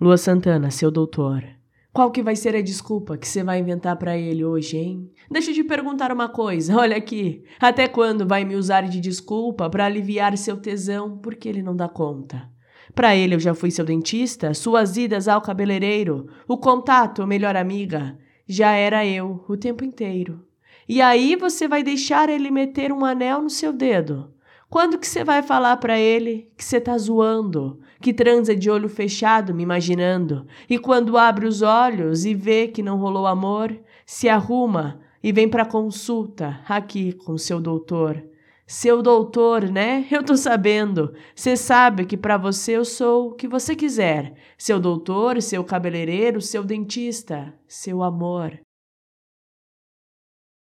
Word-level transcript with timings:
Lua 0.00 0.16
Santana, 0.16 0.70
seu 0.70 0.92
doutor. 0.92 1.42
Qual 1.92 2.12
que 2.12 2.22
vai 2.22 2.36
ser 2.36 2.54
a 2.54 2.62
desculpa 2.62 3.18
que 3.18 3.26
você 3.26 3.42
vai 3.42 3.58
inventar 3.58 3.96
para 3.96 4.16
ele 4.16 4.44
hoje, 4.44 4.76
hein? 4.76 5.10
Deixa 5.28 5.50
eu 5.50 5.54
te 5.56 5.64
perguntar 5.64 6.12
uma 6.12 6.28
coisa, 6.28 6.76
olha 6.78 6.96
aqui. 6.96 7.42
Até 7.58 7.88
quando 7.88 8.24
vai 8.24 8.44
me 8.44 8.54
usar 8.54 8.82
de 8.82 9.00
desculpa 9.00 9.68
para 9.68 9.86
aliviar 9.86 10.38
seu 10.38 10.56
tesão 10.56 11.18
porque 11.18 11.48
ele 11.48 11.64
não 11.64 11.74
dá 11.74 11.88
conta? 11.88 12.48
Para 12.94 13.16
ele 13.16 13.34
eu 13.34 13.40
já 13.40 13.54
fui 13.54 13.72
seu 13.72 13.84
dentista, 13.84 14.54
suas 14.54 14.96
idas 14.96 15.26
ao 15.26 15.42
cabeleireiro, 15.42 16.28
o 16.46 16.56
contato, 16.56 17.26
melhor 17.26 17.56
amiga, 17.56 18.16
já 18.46 18.70
era 18.74 19.04
eu 19.04 19.44
o 19.48 19.56
tempo 19.56 19.84
inteiro. 19.84 20.46
E 20.88 21.02
aí 21.02 21.34
você 21.34 21.66
vai 21.66 21.82
deixar 21.82 22.28
ele 22.28 22.52
meter 22.52 22.92
um 22.92 23.04
anel 23.04 23.42
no 23.42 23.50
seu 23.50 23.72
dedo? 23.72 24.32
Quando 24.70 24.98
que 24.98 25.06
você 25.06 25.24
vai 25.24 25.42
falar 25.42 25.78
para 25.78 25.98
ele 25.98 26.50
que 26.54 26.62
você 26.62 26.78
tá 26.78 26.96
zoando, 26.98 27.80
que 28.02 28.12
transa 28.12 28.54
de 28.54 28.70
olho 28.70 28.88
fechado 28.88 29.54
me 29.54 29.62
imaginando, 29.62 30.46
e 30.68 30.78
quando 30.78 31.16
abre 31.16 31.46
os 31.46 31.62
olhos 31.62 32.26
e 32.26 32.34
vê 32.34 32.68
que 32.68 32.82
não 32.82 32.98
rolou 32.98 33.26
amor, 33.26 33.74
se 34.04 34.28
arruma 34.28 35.00
e 35.22 35.32
vem 35.32 35.48
para 35.48 35.64
consulta 35.64 36.60
aqui 36.68 37.12
com 37.12 37.38
seu 37.38 37.60
doutor. 37.60 38.22
Seu 38.66 39.00
doutor, 39.00 39.70
né? 39.70 40.06
Eu 40.10 40.22
tô 40.22 40.36
sabendo. 40.36 41.14
Você 41.34 41.56
sabe 41.56 42.04
que 42.04 42.18
para 42.18 42.36
você 42.36 42.72
eu 42.76 42.84
sou 42.84 43.30
o 43.30 43.34
que 43.34 43.48
você 43.48 43.74
quiser. 43.74 44.34
Seu 44.58 44.78
doutor, 44.78 45.40
seu 45.40 45.64
cabeleireiro, 45.64 46.42
seu 46.42 46.62
dentista, 46.62 47.54
seu 47.66 48.02
amor. 48.02 48.60